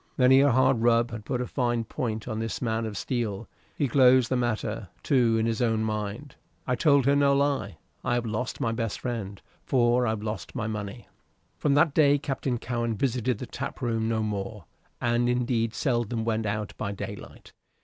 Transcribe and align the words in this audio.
Many 0.17 0.39
a 0.41 0.49
hard 0.51 0.79
rub 0.81 1.11
had 1.11 1.25
put 1.25 1.41
a 1.41 1.45
fine 1.45 1.83
point 1.83 2.27
on 2.27 2.39
this 2.39 2.59
man 2.59 2.87
of 2.87 2.97
steel. 2.97 3.47
He 3.75 3.85
glozed 3.87 4.29
the 4.29 4.35
matter, 4.35 4.89
too, 5.03 5.37
in 5.37 5.45
his 5.45 5.61
own 5.61 5.83
mind. 5.83 6.33
"I 6.65 6.73
told 6.75 7.05
her 7.05 7.15
no 7.15 7.35
lie. 7.35 7.77
I 8.03 8.15
have 8.15 8.25
lost 8.25 8.59
my 8.59 8.71
best 8.71 8.99
friend, 9.01 9.39
for 9.63 10.07
I've 10.07 10.23
lost 10.23 10.55
my 10.55 10.65
money." 10.65 11.07
From 11.59 11.75
that 11.75 11.93
day 11.93 12.17
Captain 12.17 12.57
Cowen 12.57 12.95
visited 12.97 13.37
the 13.37 13.45
tap 13.45 13.79
room 13.79 14.09
no 14.09 14.23
more, 14.23 14.65
and 14.99 15.29
indeed 15.29 15.75
seldom 15.75 16.25
went 16.25 16.47
out 16.47 16.73
by 16.79 16.91
daylight. 16.93 17.51